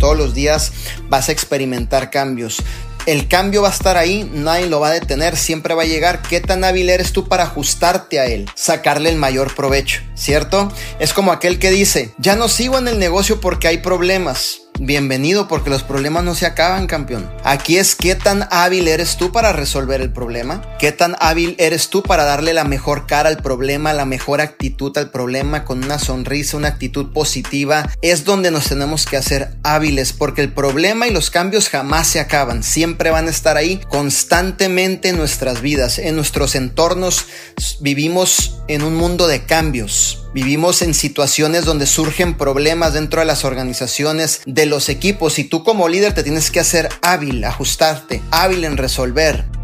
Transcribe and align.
todos 0.00 0.18
los 0.18 0.34
días 0.34 0.72
vas 1.08 1.28
a 1.28 1.32
experimentar 1.32 2.10
cambios. 2.10 2.56
El 3.06 3.28
cambio 3.28 3.62
va 3.62 3.68
a 3.68 3.72
estar 3.72 3.96
ahí, 3.96 4.28
nadie 4.32 4.66
lo 4.66 4.80
va 4.80 4.88
a 4.88 4.92
detener, 4.92 5.36
siempre 5.36 5.74
va 5.74 5.84
a 5.84 5.86
llegar. 5.86 6.22
¿Qué 6.22 6.40
tan 6.40 6.64
hábil 6.64 6.90
eres 6.90 7.12
tú 7.12 7.28
para 7.28 7.44
ajustarte 7.44 8.18
a 8.18 8.26
él? 8.26 8.50
Sacarle 8.54 9.08
el 9.10 9.16
mayor 9.16 9.54
provecho, 9.54 10.02
¿cierto? 10.14 10.72
Es 10.98 11.12
como 11.12 11.32
aquel 11.32 11.58
que 11.58 11.70
dice, 11.70 12.12
ya 12.18 12.34
no 12.34 12.48
sigo 12.48 12.76
en 12.78 12.88
el 12.88 12.98
negocio 12.98 13.40
porque 13.40 13.68
hay 13.68 13.78
problemas 13.78 14.60
bienvenido 14.80 15.46
porque 15.46 15.70
los 15.70 15.82
problemas 15.82 16.24
no 16.24 16.34
se 16.34 16.46
acaban, 16.46 16.86
campeón. 16.86 17.30
Aquí 17.44 17.76
es 17.76 17.94
qué 17.94 18.14
tan 18.14 18.48
hábil 18.50 18.88
eres 18.88 19.16
tú 19.16 19.30
para 19.30 19.52
resolver 19.52 20.00
el 20.00 20.12
problema, 20.12 20.62
qué 20.78 20.90
tan 20.90 21.16
hábil 21.20 21.54
eres 21.58 21.90
tú 21.90 22.02
para 22.02 22.24
darle 22.24 22.54
la 22.54 22.64
mejor 22.64 23.06
cara 23.06 23.28
al 23.28 23.36
problema, 23.42 23.92
la 23.92 24.06
mejor 24.06 24.40
actitud 24.40 24.96
al 24.96 25.10
problema 25.10 25.64
con 25.64 25.84
una 25.84 25.98
sonrisa, 25.98 26.56
una 26.56 26.68
actitud 26.68 27.12
positiva. 27.12 27.88
Es 28.00 28.24
donde 28.24 28.50
nos 28.50 28.68
tenemos 28.68 29.04
que 29.04 29.16
hacer 29.16 29.56
hábiles 29.62 30.12
porque 30.12 30.40
el 30.40 30.52
problema 30.52 31.06
y 31.06 31.12
los 31.12 31.30
cambios 31.30 31.68
jamás 31.68 32.06
se 32.06 32.20
acaban, 32.20 32.62
siempre 32.62 33.10
van 33.10 33.26
a 33.26 33.30
estar 33.30 33.56
ahí 33.56 33.80
constantemente 33.90 35.10
en 35.10 35.18
nuestras 35.18 35.60
vidas, 35.60 35.98
en 35.98 36.16
nuestros 36.16 36.54
entornos. 36.54 37.26
Vivimos 37.80 38.62
en 38.68 38.82
un 38.82 38.96
mundo 38.96 39.26
de 39.26 39.42
cambios. 39.44 40.19
Vivimos 40.32 40.82
en 40.82 40.94
situaciones 40.94 41.64
donde 41.64 41.86
surgen 41.86 42.36
problemas 42.36 42.94
dentro 42.94 43.18
de 43.18 43.26
las 43.26 43.44
organizaciones, 43.44 44.42
de 44.46 44.64
los 44.64 44.88
equipos 44.88 45.40
y 45.40 45.44
tú 45.44 45.64
como 45.64 45.88
líder 45.88 46.14
te 46.14 46.22
tienes 46.22 46.52
que 46.52 46.60
hacer 46.60 46.88
hábil, 47.02 47.42
ajustarte, 47.42 48.22
hábil 48.30 48.64
en 48.64 48.76
resolver. 48.76 49.59